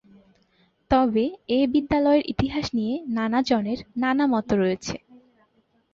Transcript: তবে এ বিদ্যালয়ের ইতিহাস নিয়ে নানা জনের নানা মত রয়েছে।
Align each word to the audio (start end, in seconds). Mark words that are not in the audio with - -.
তবে 0.91 1.23
এ 1.49 1.59
বিদ্যালয়ের 1.73 2.23
ইতিহাস 2.27 2.65
নিয়ে 2.77 2.95
নানা 3.17 3.39
জনের 3.49 3.79
নানা 4.01 4.25
মত 4.33 4.47
রয়েছে। 4.53 4.95